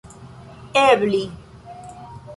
ebli 0.85 1.23